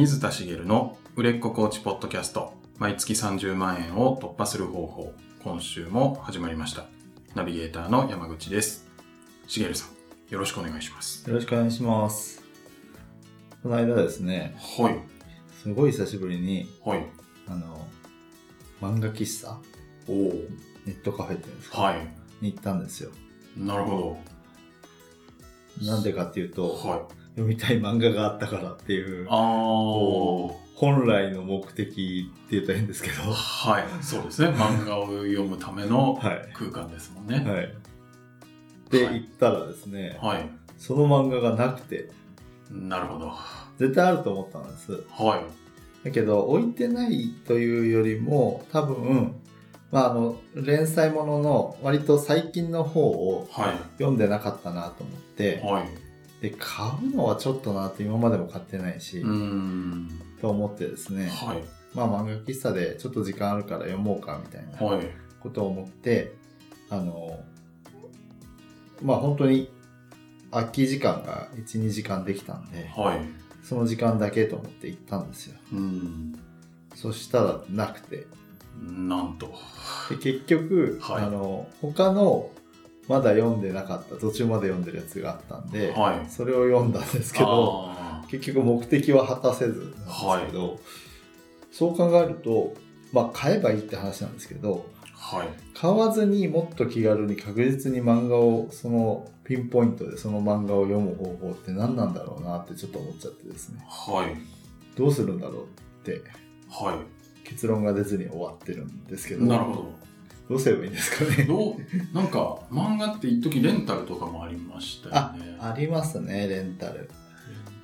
[0.00, 2.54] 水田茂の売れっ子コーチポッドキャスト。
[2.78, 5.12] 毎月30万円を突破する方法。
[5.44, 6.86] 今週も始まりました。
[7.34, 8.86] ナビゲーターの山口です。
[9.46, 11.28] 茂さんよろしくお願いします。
[11.28, 12.42] よろしくお願いします。
[13.62, 14.98] この間ですね、はい。
[15.62, 17.04] すごい久しぶりに、はい。
[17.46, 17.86] あの、
[18.80, 19.58] 漫画喫茶
[20.08, 20.16] おお
[20.86, 21.96] ネットカフェっていうんですか、はい。
[22.40, 23.10] に行ったんですよ。
[23.54, 24.18] なるほ
[25.82, 30.52] なんでかっていうと、どはい読みたい漫画があったからっていう、あー。
[30.74, 33.84] 本来の目的って言ったら変ですけど、ははい。
[34.02, 34.48] そうですね。
[34.48, 36.52] 漫画を読むためのい。
[36.54, 37.36] 空間ですもんね。
[37.36, 37.74] はい。
[38.90, 39.14] で、はい。
[39.22, 40.48] 行ったらですね、はい、
[40.78, 42.10] その漫画がなくて、
[42.70, 43.32] なるほど。
[43.78, 45.02] 絶対あると思ったんです。
[45.10, 45.42] は
[46.02, 46.06] い。
[46.06, 49.34] だけど、置いてないというよりも、多分、
[49.90, 53.76] まあ、あの、連載ものの割と最近の方をはい。
[53.98, 56.09] 読んでなかったなと思って、はい
[56.40, 59.22] で、買うのはちょっとなって今までも買ってないし、
[60.40, 61.62] と思ってですね、はい。
[61.94, 65.06] まあ漫画喫茶でちょっと時間あるから読もうかみたいなはい。
[65.40, 66.32] ことを思って、
[66.88, 67.40] あの、
[69.02, 69.70] まあ本当に
[70.50, 73.20] 空き時間が1、2時間できたんで、はい。
[73.62, 75.58] その時間だけと思って行ったんですよ。
[75.72, 76.38] うん。
[76.94, 78.26] そしたらなくて、
[78.80, 79.54] なんと。
[80.08, 81.24] で結局、はい。
[81.24, 82.50] あの他の
[83.10, 86.30] まだ読んでなかった途中まで読んでるやつがあったんで、はい。
[86.30, 90.78] それを読んだんですけどあ結局目的は果たせずなんですけど、
[91.72, 92.74] そう考えると
[93.12, 95.48] まあ買えばいいって話なんですけどーはい。
[95.74, 103.84] 買わずにもっと気軽に確実に漫画をそのピンポイントでその漫画を読む方法って何なんだろうなってちょっと思っちゃってですね。
[103.88, 104.36] はい。
[104.96, 105.66] どうするんだろうっ
[106.04, 106.22] て
[106.68, 106.96] は
[107.42, 109.46] 結論が出ずに終わってるんですけいど。
[109.46, 110.09] なるほど
[110.56, 111.44] うすればいいんですかね。
[111.44, 115.56] どどうなんか漫画って一時レンタルとかもありましたよあね。
[115.60, 116.98] ありますねレンタル。
[116.98, 117.08] レン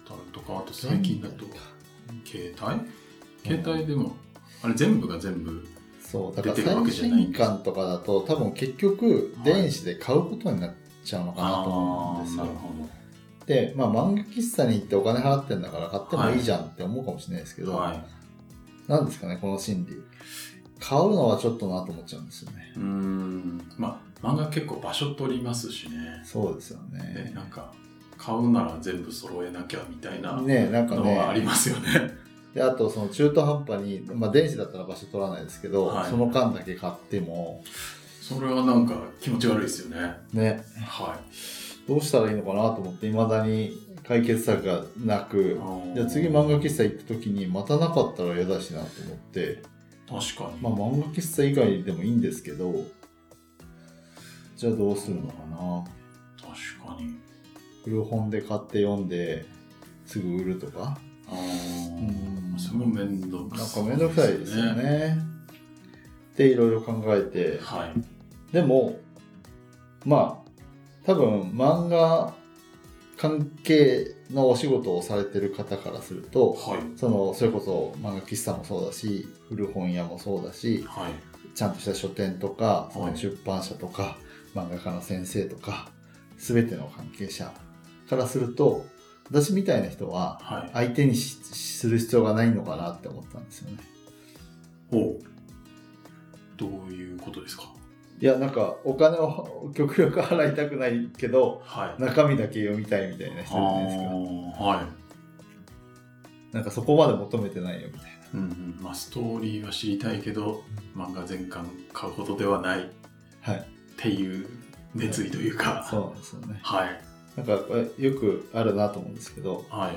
[0.06, 1.45] タルとかあと最近だと
[2.24, 2.80] 携帯？
[3.45, 4.17] 携帯でも
[4.63, 5.67] あれ全部が全部
[6.01, 9.45] そうだから最新刊とかだと多分結局はい。
[9.45, 10.74] 電子で買うことになっ
[11.05, 12.67] ちゃうのかなと思うんですよ、あーなるほ
[13.46, 18.05] でまあ漫画喫茶に行ってお金払ってんだから買ってもいいじゃんって思うかもしれないですけど、どはい。
[18.90, 19.95] なんですかねこの心理
[20.81, 22.73] 買うのはちょっとなと思っちゃうんですよね。
[22.77, 23.63] うーん。
[23.79, 26.20] まあ漫画結構場所取りますしね。
[26.25, 26.98] そうですよね。
[26.98, 27.73] ねなんか
[28.19, 31.91] 買うなら全部揃えなきゃみたいなねなんかのはありねますよね。
[32.55, 36.11] であとその中途半端に、まあ、電子だったら場所取らないですけど、はい。
[36.11, 37.63] その間だけ買っても。
[38.20, 40.17] それはなんか気持ち悪いですよね。
[40.33, 40.64] ね。
[40.85, 41.19] は
[41.87, 43.73] どうしたらいいのかなと思っていまだに
[44.03, 45.61] 解決策がなく。
[45.93, 49.63] いじゃあ次漫画喫茶行った時にまたなかったら嫌だしなと思って、
[50.08, 52.84] 確かに、まあ漫画喫茶以外でもいいんですけど
[54.56, 55.84] じゃあどうするのかな。
[56.40, 57.14] 確かに。
[57.84, 59.45] 古本で買って読んで
[60.06, 60.96] すぐ売るとか。
[61.28, 62.55] あうん。
[62.56, 65.18] あそれも面倒くなんさかめんどくさいですよね。
[66.33, 67.61] っていろいろ考えて。
[67.62, 68.52] はい。
[68.52, 68.98] でも
[70.06, 70.50] まあ
[71.05, 72.33] 多分漫画
[73.18, 76.98] 関係のお仕事をされてる方からするとはい。
[76.98, 81.13] そのそれこそ漫画喫茶もそうだし古本屋もそうだしはい。
[81.55, 83.13] ちゃんとした書店とかそはい。
[83.13, 84.17] の出版社とか、
[84.55, 85.91] 漫画家の先生とか
[86.39, 87.53] 全ての関係者
[88.11, 88.85] からすると
[89.31, 90.70] 私みたいな人ははい。
[90.73, 93.79] 相手にしする必要がないのかなって思ったんですよね。
[94.93, 95.19] おう。
[96.57, 97.73] どういうことですか？
[98.18, 102.02] いやなんかお金を極力払いたくないけどはい。
[102.02, 104.04] 中身だけ読みたいみたいな人じゃないですか。
[104.64, 104.88] は
[106.52, 106.54] い。
[106.54, 108.78] なんかそこまで求めてないよみたいうんうん。
[108.80, 110.62] まあ、ストーリーは知りたいけど
[110.96, 112.80] 漫画全巻買うほどではない。
[112.80, 112.82] っ
[113.46, 113.52] な。
[113.52, 113.66] はい。
[113.98, 114.46] ていう
[114.94, 116.58] 熱意というか、そうなんですよね。
[116.62, 117.00] はい。
[117.36, 119.92] なんかよくあるなと思うんですけど、はい。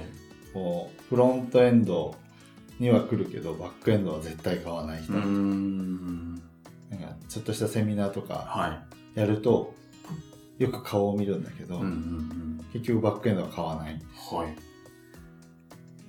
[0.53, 2.15] こうフロントエンド
[2.79, 6.28] には来るけどバックエンドは絶対買わない人、うーん
[6.89, 8.83] なんかちょっとしたセミナーとかは
[9.15, 9.75] やると
[10.57, 12.65] よく顔を見るんだけど、いうんうんうん。
[12.73, 13.93] 結局バックエンドは買わない。
[14.31, 14.55] はい。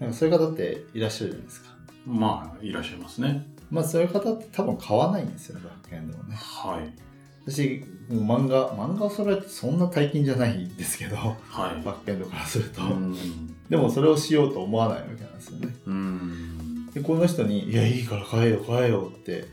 [0.00, 1.70] なんかそういう方っていらっしゃるじゃないですか？
[2.06, 3.46] まあいらっしゃいますね。
[3.70, 6.34] まあそういう方って多分買わないんですよねバックエンドをね。
[6.36, 6.92] はい。
[7.46, 11.36] 私もう漫画漫画を揃えてそんな大金じゃないんですけどは
[11.78, 11.82] い。
[11.84, 13.14] バックエンドからすると、うん。
[13.68, 15.74] でもそれをしようと思わないわけなんですよね。
[15.86, 16.86] うん。
[16.92, 19.44] でこの人に「いやいいから買えよ買えよ」って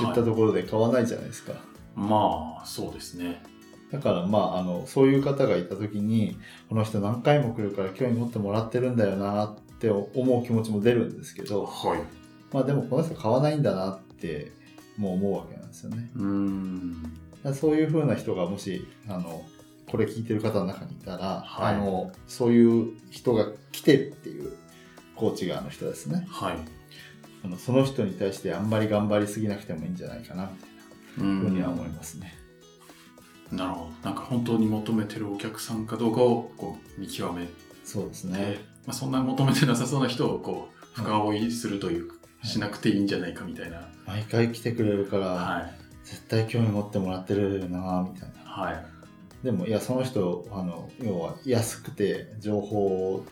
[0.00, 0.30] 言ったはい。
[0.30, 1.54] ところで買わないじゃないですか、
[1.94, 3.42] まあそうですね。
[3.90, 6.36] だからまああのそういう方がいた時に
[6.68, 12.00] この人何回も来るから興味持ってもらってるんだよなって思う気持ちも出るんですけどはい。
[12.52, 14.52] まあでもこの人買わないんだなって
[14.96, 16.10] もう思うわけなんですよね。
[16.16, 17.12] うん。
[17.54, 19.44] そういう風な人がもしあの
[19.90, 21.74] これ聞いてる方の中にいたら、はい。
[21.74, 24.52] あのそういう人が来てるっていう
[25.14, 26.26] コーチ側の人ですね。
[26.28, 26.56] はい。
[27.44, 30.50] あのその人に対してあんまり頑張りすぎなくてもいいんじゃないかな、
[31.16, 32.34] みたいなふうには思いますね。
[33.52, 33.90] なるほど。
[34.02, 37.52] なんか本当に求めてるお客さんかどうかをこう見極めて、
[37.84, 38.58] そうですね。
[38.86, 43.88] まあ、そんな求めてなさそうな人をこう深追いするというか、はいしなくていいんじゃないかみたいな。
[44.06, 45.74] 毎回来てくれるから、はい。
[46.04, 48.50] 絶対興味持ってもらってるよな、みたいな。
[48.50, 48.86] はい。
[49.44, 53.24] でも、いや、その人、あの、要は安くて情報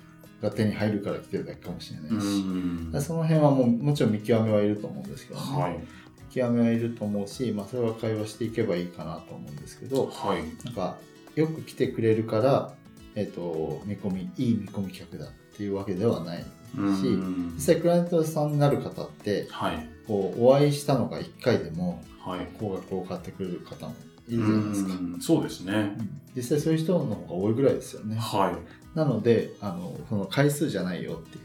[0.42, 3.02] が手に入るから来てるだけかもしれなういし、ん。
[3.02, 5.62] その辺はもう、もちろん見極めはいると思うんですけどね。
[5.62, 5.78] はい。
[5.78, 10.42] 見極めはいると思うし、まあ、それは会話していけばいいかなと思うんですけど、はい。
[10.64, 10.96] なんか、
[11.34, 12.74] よく来てくれるから、
[13.14, 16.46] えっ、と、見込み、いい見込み客だっていうわけではないし、
[16.76, 19.88] うん実際クライアントさんになる方って、はい。
[20.06, 22.48] こう、お会いしたのが1回でも、はい。
[22.58, 23.94] 高額を買ってくれる方も
[24.28, 24.94] いるじゃないですか。
[24.94, 25.72] うんそうですね。
[25.72, 28.16] うん実際そういう人の方が多いぐらいですよね。
[28.16, 28.83] はい。
[28.94, 31.44] なので、あの、その回数じゃないよっていう。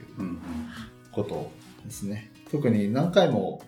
[1.11, 1.51] こと
[1.85, 2.31] ですね。
[2.51, 3.61] 特に何回も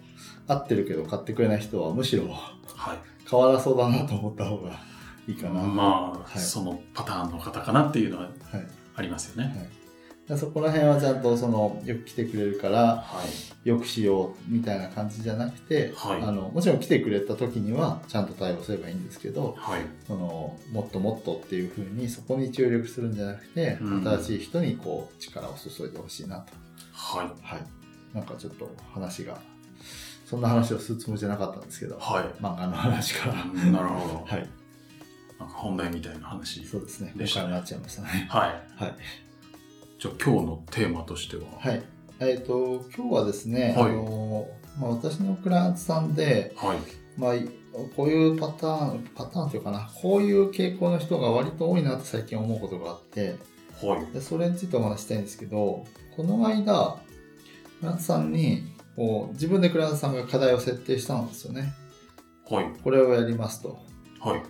[0.47, 2.53] 会ってるけど買ってくれない人はむしろは
[2.93, 2.97] い。
[3.29, 4.79] 変わらそうだなと思った方が
[5.27, 5.61] いいかな。
[5.61, 8.31] まあ、はいそのパターンの方かなっていうのははい。
[8.95, 9.49] ありますよね。
[9.55, 9.69] はい。
[10.27, 13.23] でそこら辺はちゃんとその、よく来てくれるから、は
[13.65, 13.67] い。
[13.67, 19.81] よくしようみたいな感じじゃなくて、はいあの、もちろん来てくれた時にはちゃんと対応すればいいんですけど、はい。
[20.07, 26.53] そのもっともっとっていうふうにそこに注力するんじゃなくて、うん新しい人にこう力を注いでほしいなと。
[26.93, 27.27] はい。
[27.41, 28.15] はい。
[28.15, 29.39] なんかちょっと話が、
[30.25, 32.23] そんな話をするつもりじゃなかったんですけど、はい。
[32.41, 33.43] 漫画の話から。
[33.43, 34.25] うんなるほど。
[34.25, 34.49] はい。
[35.39, 36.65] なんか本題みたいな話。
[36.65, 37.13] そうですね。
[37.15, 38.27] でしたねなっちゃいましたね。
[38.29, 38.83] はい。
[38.83, 38.95] はい。
[40.01, 41.43] じゃあ今日のテーマとしては？
[41.59, 41.83] はい。
[42.19, 44.47] えっ、と、今日はですね、はいあの、
[44.79, 46.79] まあ、私のクライアントさんで、はい。
[47.19, 47.33] まあ、
[47.95, 53.35] こういうパターン、パターンというかな、こういう傾向の人が割と多いなって最近思うことがあって、
[53.79, 54.11] はい。
[54.11, 55.85] でそれについてお話ししたいんですけど、
[56.17, 56.97] この間、
[57.79, 58.63] クライアントさんに、
[58.95, 61.75] こう自分でクライアントさんが課題を設定したんですよね。
[62.49, 62.65] はい。
[62.83, 63.77] これをやりますと。
[64.19, 64.41] はい。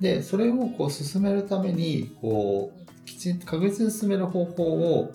[0.00, 5.12] で、それをこう進めるために、こう、きちんと確実に進める方法を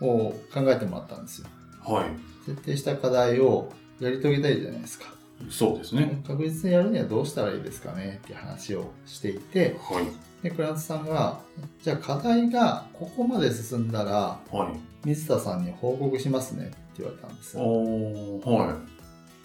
[0.00, 1.48] を考えてもらったんですよ。
[1.84, 2.10] はい。
[2.46, 5.06] 設定した課題をやり遂げたいじゃないですか。
[5.50, 6.22] そうですね。
[6.26, 10.06] 確実にやるにはどうしたらいいですかねっていう話をしていて、はい。
[10.42, 11.40] で、クラさんが、
[11.82, 14.70] じゃあ課題がここまで進んだら、は
[15.04, 15.06] い。
[15.06, 17.62] 水田さんに報告しますねって言われたんですよ。
[17.62, 18.76] は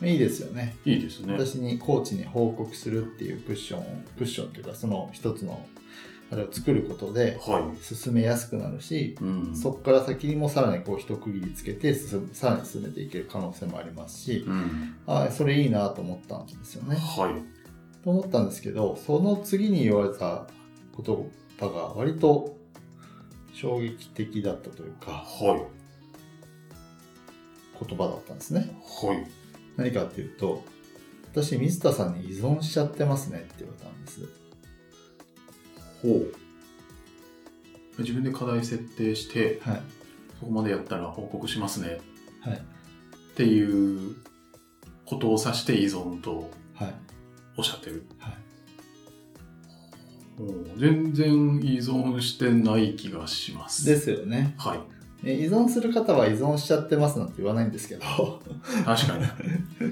[0.02, 0.76] いいですよね。
[0.86, 0.94] い。
[0.94, 1.34] いいですね。
[1.34, 3.86] 私にコーチに報告するっていうクッションを、
[4.18, 5.66] クッションというかその一つの
[6.34, 7.84] あれを作ることではい。
[7.84, 9.56] 進めやすくなるし、うん。
[9.56, 14.96] そこから先にもさらにこう一区切りつけて進むさらに進めていける可能性もありますし、うん。
[15.06, 16.96] あそれいいなと思ったんですよね。
[16.96, 18.04] はい。
[18.04, 20.48] と思ったんですけど、その次に言われた
[20.98, 22.58] 言葉が割と
[23.54, 25.68] 衝撃的だったというか、は
[27.88, 28.72] 言葉だったんですね。
[29.04, 29.08] い。
[29.08, 29.28] はい。
[29.78, 30.64] 何かっていうと、
[31.32, 34.43] 私、水田さんに依存しちゃってますねって言われたんです。
[36.04, 38.02] ほう。
[38.02, 39.82] 自分で課題設定して、はい。
[40.40, 42.02] そこまでやったら報告しますね
[42.42, 42.58] はい。
[42.58, 42.60] っ
[43.36, 44.16] ていう
[45.06, 46.94] ことを指して依存とはい。
[47.58, 48.06] おっしゃってる。
[48.18, 48.34] はい。
[50.40, 51.32] おー全然
[51.64, 53.86] 依存してない気がします。
[53.86, 54.56] ですよね。
[54.58, 54.80] はい。
[55.26, 58.02] え依存する方は依存しちゃってますなんて言わないんですけど、
[58.84, 59.26] 確かに。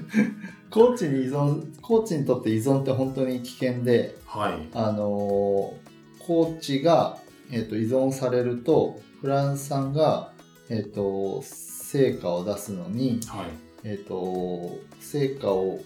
[0.70, 4.68] コーチに依存、コーチにとって依存って本当に危険で、はい。
[4.74, 7.18] あのーコーチが、
[7.50, 10.32] えっと依存されると、フランスさんが、
[10.68, 13.46] えっと成果を出すのに、はい。
[13.84, 15.80] えっと成果を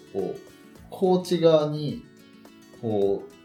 [0.91, 2.05] こーチ側に
[2.81, 3.37] こう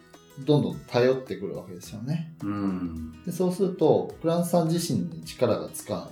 [0.45, 2.33] どんどん頼ってくるわけですよね。
[2.43, 3.23] うん。
[3.23, 6.07] でそうすると、フランスさん自身に力がつかな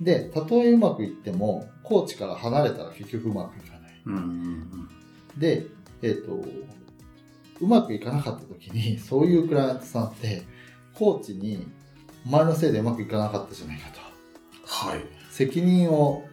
[0.00, 0.04] い。
[0.04, 4.02] で、たとえうまくいっても、コーチから離れたら結局うまくいかない。
[4.06, 4.14] うん。
[4.14, 4.88] うん。
[5.38, 5.66] で、
[6.02, 6.44] えっ、と、
[7.62, 10.42] うまくいかなかった時に、 そういうクライアントさんって、
[10.94, 11.66] コーチに、
[12.26, 14.00] お前のせいでうまくいかなかったじゃないかと。
[14.64, 15.00] はい。
[15.30, 16.24] 責任を、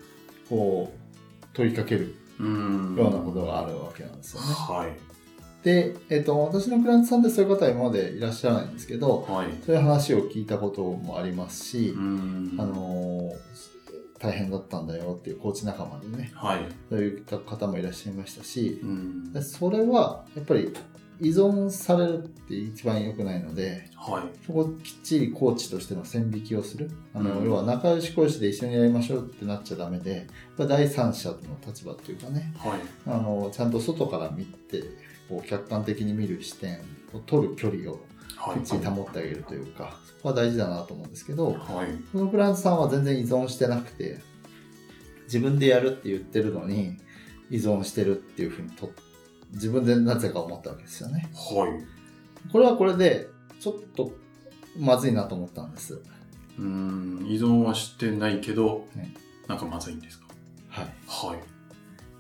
[0.50, 2.95] こう、問いかけるうん。
[2.98, 4.48] ようなことがあるわけなんですよね。
[4.48, 4.98] はい。
[5.63, 9.48] で、えっ、と、私のクライアントさんでそういう方は今までいらっしゃらないんですけど、はい。
[9.65, 12.55] そういう話を聞いたこともありますし、うん。
[12.57, 13.79] あのー
[14.19, 16.65] 大変だったんだよっていうコーチ仲間でね、はい。
[16.89, 18.81] そういう方もいらっしゃいましたし、
[19.41, 20.74] それはやっぱり
[21.21, 24.45] 依存されるって一番良くないので、はい。
[24.45, 26.89] そこをきっちりコーチとしての線引きをする。
[27.13, 32.79] あの、うん要は仲良し講師で一緒にやりましょうってなっちゃダメで、第三者の立場っていうかね、はい。
[33.05, 34.83] あの、ちゃんと外から見て、
[35.27, 36.79] こう客観的に見る視点
[37.13, 37.99] を取る距離を
[38.38, 38.59] はい。
[38.59, 41.88] きっちり保ってあげるというか、そこは大事だなと思うんですけど、はい。
[42.13, 44.19] このクラントさんは全然依存してなくて、
[45.25, 46.97] 自分でやるって言ってるのに、
[47.51, 48.91] 依存してるっていうふうにと、
[49.51, 51.29] 自分でなぜか思ったわけですよね。
[51.34, 52.51] はい。
[52.51, 53.27] これはこれで、
[53.60, 54.12] ちょっと
[54.77, 56.01] まずいなと思ったんです。
[56.58, 59.13] うーん、依存はしてないけど、ね
[59.48, 60.27] なんかまずいんですか？
[60.70, 60.86] はい。
[61.08, 61.39] はい。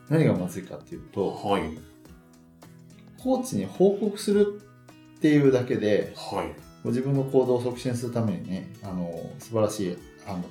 [0.09, 1.77] 何がまずいかっていうと、はい。
[3.21, 4.61] コーチに報告する
[5.17, 6.55] っていうだけで、はい。
[6.83, 10.43] ご自分の行動を促進するためにね、あの、素晴らしい案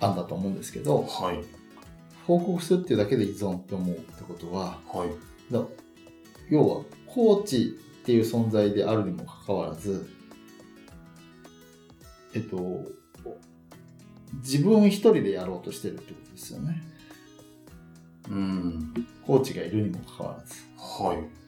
[0.00, 1.42] 案だと思うんですけど、はい。
[2.26, 5.33] 報告するっていうだけで依存って思うってことは、はい。
[5.58, 5.66] だ
[6.50, 10.06] 要は、コーチっていう存在であるにもかかわらず、
[12.34, 12.84] えっと、
[14.42, 16.82] 自分一人でやろうとしてるってことですよね。
[18.28, 19.06] うーん。
[19.26, 20.54] コーチがいるにもかかわらず。
[20.76, 21.44] はい。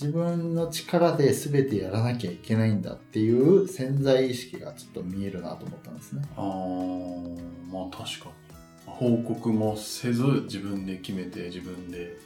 [0.00, 6.22] 自分の力で全てやらなきゃいけないんだっていう潜在意識がちょっと見えるなと思ったんですね。
[6.36, 8.48] あー、まあ確かに。
[8.86, 12.16] 報告もせず自分で決めて自分で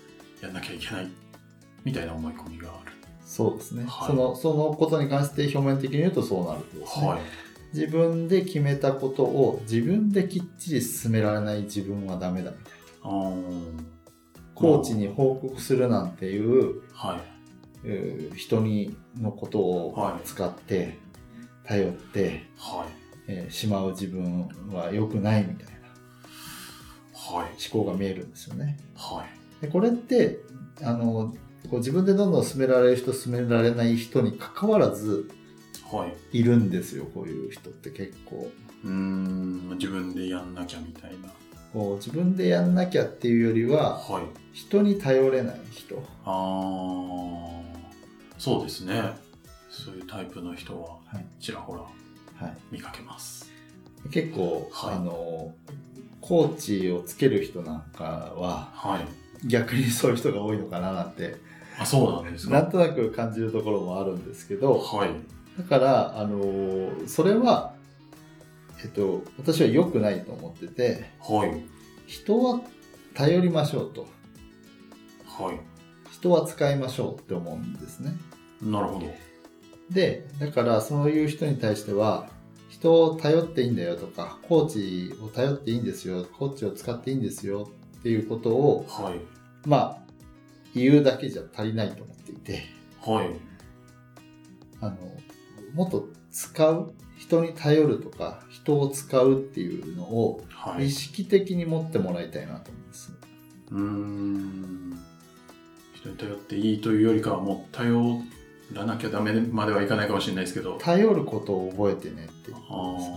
[0.42, 1.08] やんなきゃいけない
[1.84, 2.92] みたいな思い込みがある。
[3.24, 3.84] そうですね。
[3.88, 7.06] はいその、そのことに関して表面的に言うとそうなるとですね。
[7.06, 7.20] はい。
[7.72, 13.10] 自分で決めたことを自分できっちり進められない自分はダメだみたいな。
[14.54, 17.20] コーチに報告するなんていう、はい。
[17.84, 20.98] えー人にのことをはい使って、
[21.64, 22.88] 頼って、はい。
[23.28, 25.72] えーしまう自分は良くないみたいな
[27.38, 27.50] はい。
[27.72, 28.78] 思考が見えるんですよね。
[28.94, 29.41] はい。
[29.62, 30.40] でこれって
[30.82, 31.34] あの
[31.70, 35.30] こう自分でどんどん進められる人進められない人に関わらず
[35.90, 36.38] はい。
[36.38, 38.50] いるんですよこういう人って結構
[38.84, 41.28] うーん、自分でやんなきゃみたいな。
[41.72, 44.24] こう自分でやんなきゃっていうよりははい。
[44.52, 47.60] 人に頼れない人あー、
[48.38, 49.14] そうですね。
[49.70, 53.50] そういうタイプの人ははいちらほらはい見かけます。
[54.10, 55.54] 結構、はいあの
[56.20, 59.21] コーチをつける人なんかははい。
[59.44, 61.36] 逆にそういう人が多いのかななんて
[61.78, 62.54] あ、そうなんですか。
[62.54, 65.10] なんとなく感じるところもあるんですけどはい。
[65.58, 67.74] だからあのそれは
[68.82, 71.64] えっと私は良くないと思っててはい。
[72.06, 72.60] 人は
[73.14, 74.06] 頼りましょうと
[75.26, 75.60] はい。
[76.10, 78.12] 人は使いましょうって思うんですね
[78.60, 79.06] なるほど。
[79.90, 82.28] でだからそういう人に対しては
[82.68, 87.68] 人を頼っていいんだよとかコーチを頼っていいんですよコーチを使っていいんですよ
[88.02, 89.20] っていうことをはい。
[89.64, 89.98] まあ
[90.74, 92.64] 言うだけじゃ足りないと思っていて
[93.00, 93.30] はい。
[94.80, 94.96] あの
[95.74, 100.86] もっと使う人に頼るとか人を使うっていうのをはい。
[100.86, 103.12] 意識的に持ってもらいたいなと思うんです、
[103.70, 104.98] うーん。
[105.94, 107.96] 人に頼っていいというよりかはもう頼
[108.72, 110.76] らなきゃダメまではいかないかもしれないですけど。
[110.78, 113.16] 頼ることを覚えてねっていうあことですね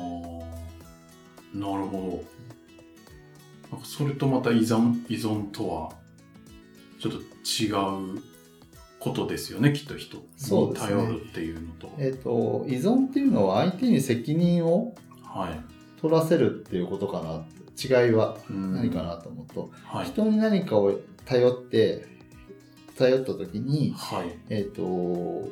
[1.56, 2.35] ーなるほど。
[3.76, 5.92] なんかそれとまた依存依存とは
[7.00, 8.22] ちょっと違う
[9.00, 11.94] ことですよねきっと人に頼るっていうのと。
[12.00, 15.60] えっ、と依存っていうのは相手に責任をはい。
[16.02, 17.46] 取らせるっていうことかな
[17.78, 20.06] 違いはうん何かなと思うと、はい。
[20.06, 22.06] 人に何かを頼って
[22.98, 24.38] 頼った時にはい。
[24.50, 25.50] えっ、と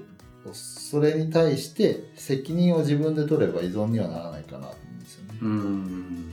[0.53, 5.39] それに対して責任を自分で取れば依存にはならないかなと思うんですよね。
[5.41, 6.32] うーん。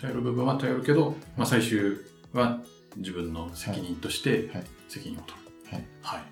[0.00, 1.98] 頼る部分は頼るけど、まあ、最終
[2.32, 2.60] は
[2.96, 5.76] 自分の責任としてはい責任を取る。
[5.76, 6.22] はいはい。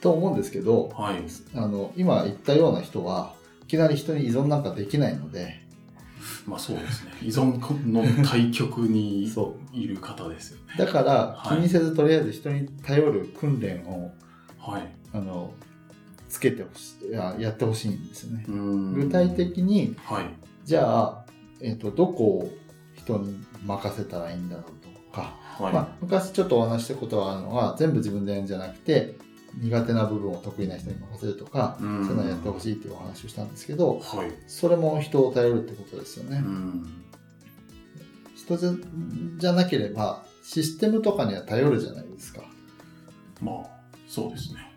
[0.00, 1.22] と思うんですけどはい。
[1.54, 5.60] あの今言ったような人はいきなり人に依存なんかできないので
[6.46, 7.12] まあそうですね。
[7.22, 7.58] 依存
[7.88, 10.74] の対極に そいる方ですよね。
[10.76, 14.12] だからはい気にせずとりあえず人に頼る訓練を
[14.58, 14.92] はい。
[15.12, 15.52] あの
[16.28, 18.44] つけてほしいややってほしいんですよね。
[18.48, 20.24] 具体的にはい。
[20.64, 21.21] じゃあ、
[21.62, 22.50] えっとどこを
[22.94, 25.72] 人に任せたらいいんだろうとか、はい。
[25.72, 29.16] まあ、昔ちょっとお話ししたことがあるのは全部自分でやるんじゃなくて
[29.60, 34.32] 苦手な部分を得意な人に任せるとかうそうんいうのをやってほしいっていうお話をしたんですけどはい。
[34.46, 36.38] それも人を頼るってことですよね。
[36.38, 37.04] うん。
[38.34, 38.56] 人
[39.38, 42.42] じゃなければシステムとかには頼るじゃないですか。
[43.40, 43.66] まあ、
[44.08, 44.72] そうですね。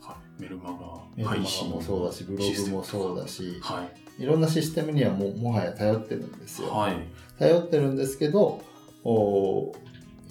[0.00, 0.42] はい。
[0.42, 6.64] メルマガ配信もそうだしブログもそうだしはいろんなシステムにはもうもはや頼ってるんですい。
[6.64, 6.72] よ。
[6.72, 6.96] はい。
[7.38, 8.62] 頼ってるんですけど
[9.04, 9.72] お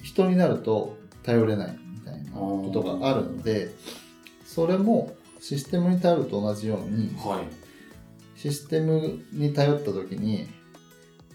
[0.03, 3.71] 人になると頼れないみたいなことがあるので
[4.45, 8.39] それもシステムに頼ると同じようにはい。
[8.39, 10.48] システムに頼った時に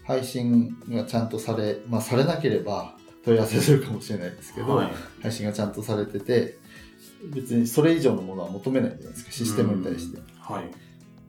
[0.03, 4.91] 配信がちゃんとされ、まあ、されなければ問い合わせするかもしれないですけど、はい。
[5.21, 6.57] 配信がちゃんとされてて
[7.33, 10.19] 別にそれ以上のものは求めないじゃないですか、システムに対して。
[10.39, 10.71] はい。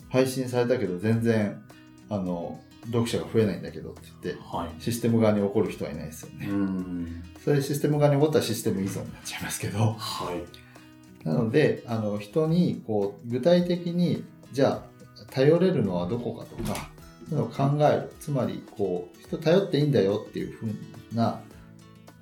[0.08, 1.62] 配信されたけど全然、
[2.08, 4.82] あの、読者が増えないんだけどって言って、はい。
[4.82, 6.48] システム側に怒る人はいないですよね。
[6.48, 7.22] うん。
[7.44, 9.78] それシステム側に怒ったらシステム依存になっちゃいますけど。
[9.78, 11.26] はい。
[11.26, 16.90] なので、あの、人に、こう、具体的に、じゃあ、頼れるのはどこかとか、
[17.28, 18.12] そういうのを考える。
[18.20, 20.68] つまり、こう、人頼っていいんだよっていうふう
[21.12, 21.40] な、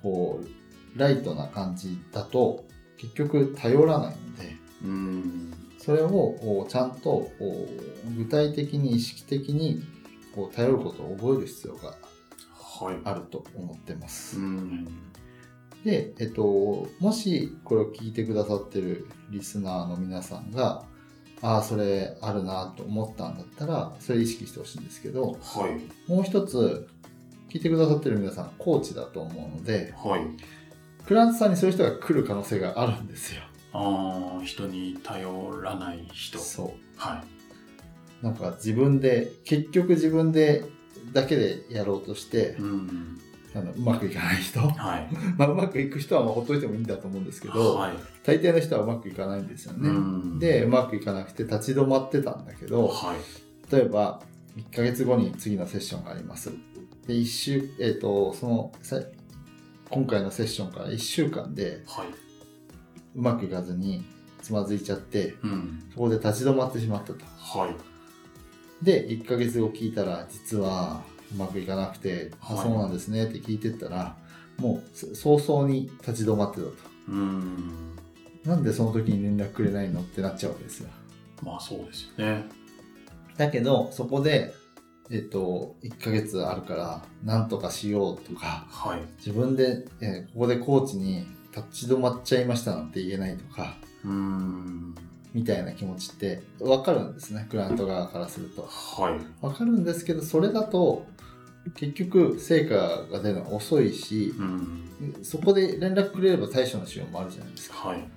[0.01, 2.65] こう、ライトな感じだと、
[2.97, 5.53] 結局頼らないので、うん。
[5.85, 7.29] それをちゃんと
[8.17, 9.83] 具体的に意識的に
[10.55, 11.93] 頼ることを覚える必要が
[12.79, 12.97] はい。
[13.05, 14.37] あると思ってます。
[14.37, 14.85] うん。
[15.85, 20.83] で、えっと、もしこれを聞いてくださってるリスナーの皆さんが、
[21.41, 26.11] ああ、それあるなと思ったんだったら、それ意識してほしいんですけど、はい。
[26.11, 26.87] もう一つ、
[27.49, 30.21] 聞いてくださってる皆さん、コーチだと思うので、はい。
[31.05, 33.43] クラントさんにそういう人が来る可能性があるんですよ。
[33.75, 36.39] ああ、人に頼らない人。
[36.39, 36.69] そう。
[36.97, 37.23] は
[38.21, 38.25] い。
[38.25, 40.63] なんか自分で、結局自分で
[41.13, 43.19] だけでやろうとして、うん。
[43.53, 45.09] あのうまくいかない人、はい。
[45.37, 47.93] まあ、うまくいく人はまあほっといてもいいんだと思うんですけど、はい。
[48.23, 49.89] 大抵の人はうまくいかないんですよね。
[49.89, 53.73] うんで、うまくいかなくて立ち止まってたんだけど、はい。
[53.73, 54.21] 例えば
[54.57, 56.51] 1ヶ月後に次のセッションがあります。
[57.07, 58.99] で、一週、えっ、と、そのさ、
[59.89, 62.07] 今回のセッションから1週間ではい。
[63.15, 64.03] うまくいかずに
[64.41, 65.83] つまずいちゃって、うん。
[65.91, 67.25] そこで立ち止まってしまったと。
[67.37, 68.85] はい。
[68.85, 71.01] で、1ヶ月後聞いたら、実は
[71.33, 74.15] うまくいかなくて、あ、はいそうなんですねって聞いてったら、
[74.57, 76.73] もうそ早々に立ち止まってたと。
[77.09, 77.95] うん。
[78.45, 80.89] なんでその時に連絡くれないのってなっちゃうわけですよ。
[81.41, 82.45] まあそうですよね。
[83.37, 84.53] だけど、そこで、
[85.09, 89.01] えっと、1ヶ月あるから、なんとかしようとか、はい。
[89.17, 94.95] 自分で、えーここでコーチに立ち止まっちゃいましたなんて言えないとか、うん。
[95.33, 98.63] みたいな気持ちってわかるんですね、クライアント側からすると。
[98.63, 99.45] はい。
[99.45, 101.05] わかるんですけど、それだと、
[101.75, 102.75] 結局、成果
[103.11, 104.89] が出るのは遅いし、うん。
[105.23, 107.89] そこで連絡くれれば対処のしようもあるじゃないですか。
[107.89, 108.07] はい。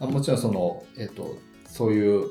[0.00, 2.26] あもちろんその、えっ、と、そういう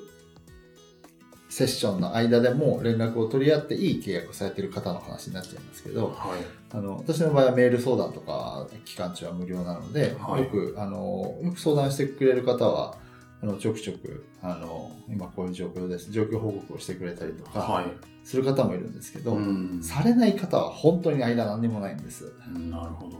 [1.55, 6.41] セッションの間でも連絡を取り合っていい契約をされてる方の話になっちゃいますけど、はい。
[6.73, 12.97] あの、私の場合はメール相談とか期間中は無料なので、はいよく、あの、よく相談してくれる方は、
[13.41, 16.11] あの、ちょくちょく、あの、今こういう状況です。
[16.11, 17.85] 状況報告をしてくれたりとか、はい。
[18.25, 19.81] する方もいるんですけど、うん。
[19.81, 22.33] されない方は本当に間何にもないんです。
[22.69, 23.17] なるほど。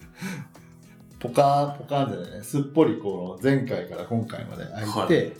[1.20, 2.42] ポカーン、ポカーンじゃないね。
[2.42, 5.32] すっぽりこう、前回から今回まで空いて、は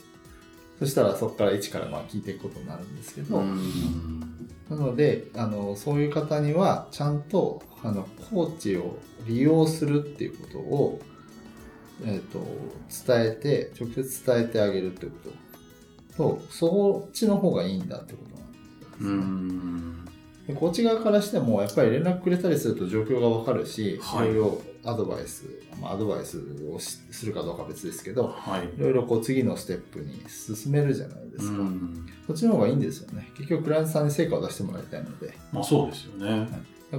[0.79, 4.47] そしたらそこから一からまあ聞いていくことになるんですけど、うん。
[4.69, 11.01] なので、あの、そういう方には、ちゃんと、あの、コーチを利用するっていうことを、
[12.05, 12.39] えっ、と、
[13.05, 15.11] 伝えて、直接伝えてあげるってこ
[16.17, 18.19] とと、そっちの方がいいんだってこ
[18.97, 20.07] となんで
[20.45, 20.55] すね。
[20.55, 25.45] コーチ側からしても、やっぱり連絡くれたりすると状況がわかるし、はいいろいろアドバイス、
[25.79, 28.65] まあ、アドバイスをしするかどうかは別ですけど、はい。
[28.65, 31.59] いろいろこう次のステップに進めるじゃないですか。
[31.59, 32.05] うん。
[32.27, 33.29] そっちの方がいいんですよね。
[33.35, 35.33] 結局、クライアントさんに成果を出してもらいたいので。
[35.51, 36.47] まあそうですよね。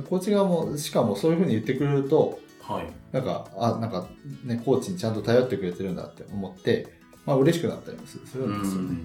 [0.08, 2.92] コーチ側も、しかもそういうふうに言ってくれると、はい。
[3.12, 4.08] なんか、あ、なんか、
[4.44, 6.94] ね、コーチにちゃんと頼ってくれてるんだって思って、
[7.26, 8.98] まあ嬉しくなったりもするんですよね。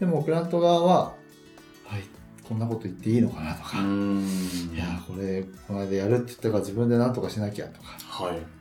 [0.00, 1.14] でも、クライアント側は、
[1.84, 2.02] はい、
[2.48, 4.20] こんなこと言っていいのかなとうか、ん。
[4.74, 7.88] いや、これ、この間やるって言ったから自分で何とかしなきゃとか、
[8.24, 8.59] はい。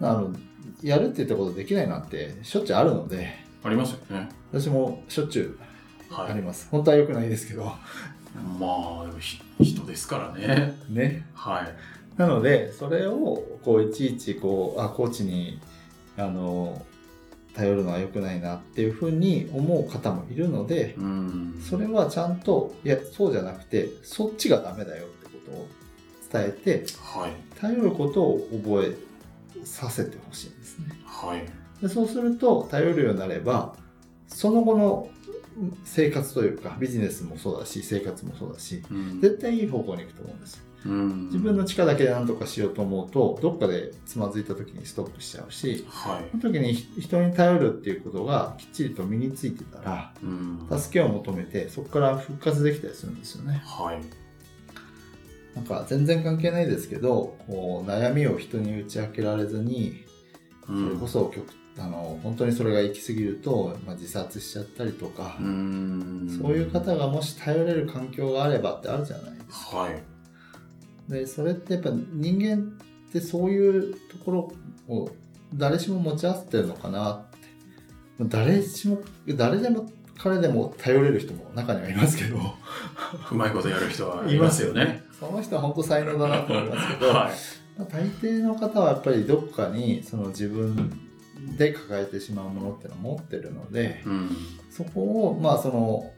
[0.00, 0.34] あの、
[0.82, 4.28] やるって言ったことできないなんてしょっちゅうあるので、ありますよね。
[4.52, 5.58] 私もしょっちゅ
[6.10, 6.32] うはい。
[6.32, 6.68] あります。
[6.70, 7.74] 本当は良くないですけど、ま
[8.60, 9.06] あ、
[9.60, 10.74] 人ですからね。
[10.88, 11.26] ね。
[11.34, 11.74] はい。
[12.16, 15.60] なので、それを、こう、いちいち、こう、あ、コーチに、
[16.16, 16.84] あの、
[17.54, 21.60] 頼るのは良くないなっていうふうに思う方もいるので、うん。
[21.60, 25.68] それはちゃんと、いや、そうじゃなくて、そっちがダメだよってことを
[26.32, 27.32] 伝えて、はい。
[27.60, 29.13] 頼ることを覚え
[29.64, 30.86] させてほしいんですね。
[31.04, 31.44] はい。
[31.82, 33.76] でそうすると、頼るようになれば、
[34.28, 35.08] その後の
[35.84, 40.64] 生活というか、ビジネスもそうだし、生活もそうだし、うん絶対いい方向に行くと思うんです。
[40.86, 46.24] うん自分の力だけで何とかしようと思うと、どっかでつまずいた時にストップしちゃうし、はい。
[46.30, 50.66] その時に人に頼るっていうことがきっちりと身についてたら、うん。
[50.78, 53.62] 助けを求めて、そこから復活できたりするんですよね。
[53.64, 54.23] はい。
[55.54, 60.04] なんか全然関係ないですけど、こう悩みを人に打ち明けられずに、
[60.68, 61.46] うそれこそ極
[61.78, 69.76] あの本当にそれが行き過ぎると、まあ、自殺しちゃったりとか、んそういう方がもし頼れる環境があればってあるじゃないですか。
[69.78, 70.02] はい。
[71.08, 72.76] で、それってやっぱ人間
[73.08, 74.52] ってそういうところ
[74.88, 75.10] を
[75.52, 77.38] 誰しも持ち合わせてるのかなって。
[78.20, 79.02] 誰しも、
[79.36, 82.38] 誰でも彼でも頼れる人も中にはいますけど。
[83.32, 85.02] うまいことやる人はいますよね。
[85.26, 87.32] その人は本当才能だなと思いますけど、はい。
[87.78, 91.00] まあ大抵の方はやっぱりどこかにその自分
[91.58, 94.30] で抱えてしまうものっていうのを持ってるので、うん。
[94.70, 96.10] そこを、まあその、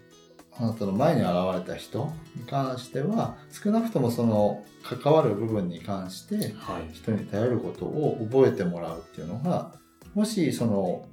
[0.59, 6.93] あなたの前に現れた人に関しては、少なくともその関わる部分に関して、はい。
[6.93, 9.73] 人に頼ることを覚えてもらうっていうのが、
[10.15, 11.07] もしその、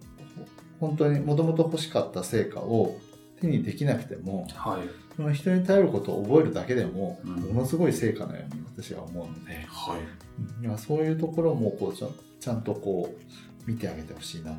[0.79, 2.97] 本当にもともと欲しかった成果を
[3.43, 4.89] 手にできなくても、はい。
[5.15, 9.97] その人に頼ることを覚えるだけでも、うんものすごい成果のように私は思うので、は
[10.61, 10.65] い。
[10.65, 14.57] いやそういうところもこうちゃんちゃんとこう見てあげてほしいな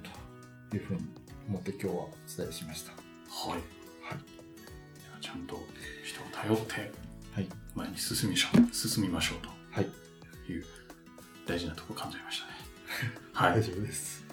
[0.70, 1.01] というふうに
[1.49, 2.92] 思って今日はお伝えしました。
[2.92, 2.99] は
[3.49, 3.51] い。
[3.51, 3.59] はい。
[3.59, 3.64] で
[5.12, 5.59] はちゃんと
[6.05, 6.92] 人を頼って
[7.33, 7.49] はい。
[7.75, 9.38] 前に進みしょ進みましょう
[9.73, 9.87] はい。
[10.47, 10.64] という
[11.47, 12.53] 大事なところ感じましたね。
[13.33, 13.61] はい。
[13.61, 14.25] 大丈夫です。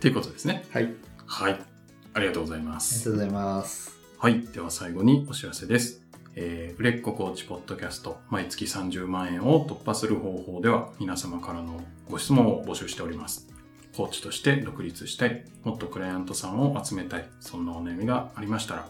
[0.00, 0.64] ということですね。
[0.70, 0.94] はい。
[1.26, 1.77] はい。
[2.14, 3.04] ありがとうございまがす。
[3.04, 3.98] とうございます。
[4.18, 4.40] はい。
[4.46, 6.02] では最後にお知らせです。
[6.34, 13.48] えー、売れっ子コーチポッドキャスト毎月30万円を突破する方法では皆様からのご質問を募集しております。
[13.96, 18.88] コーチとして独立したい、もっとクライアントさんを集めたい、そんなお悩みがありましたら、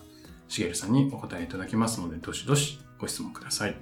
[0.49, 3.77] しげるさんにお答えいただきますので、どしどしご質問ください。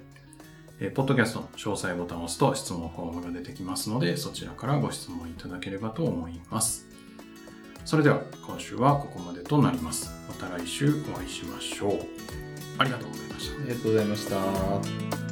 [0.79, 6.87] えーポッドキャストの詳細ボタンを押すと質問フォームが出てきますので、そちらからご質問いただければと思います。
[7.87, 10.11] それでは今週はここまでとなります。
[10.27, 11.99] また来週お会いしましょう。
[12.77, 13.55] ありがとうございました。
[13.55, 15.26] ありがとうございました。